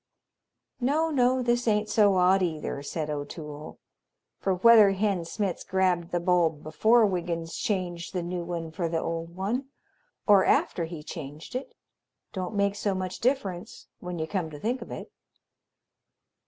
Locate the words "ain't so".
1.67-2.15